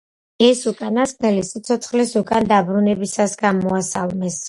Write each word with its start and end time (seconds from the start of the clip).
ეს 0.45 0.61
უკანასკნელი 0.71 1.45
სიცოცხლეს 1.51 2.17
უკან 2.25 2.51
დაბრუნებისას 2.55 3.41
გამოასალმეს. 3.47 4.37